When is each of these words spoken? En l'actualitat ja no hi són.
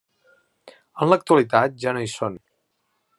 En 1.05 1.11
l'actualitat 1.11 1.77
ja 1.85 1.93
no 1.99 2.03
hi 2.07 2.11
són. 2.15 2.41